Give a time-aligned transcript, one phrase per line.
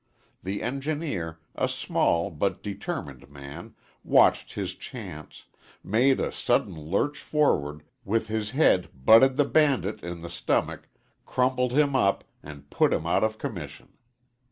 [0.41, 5.45] The engineer, a small but determined man, watched his chance,
[5.83, 10.89] made a sudden lurch forward, with his head butted the bandit in the stomach,
[11.23, 13.89] crumpled him up and put him out of commission.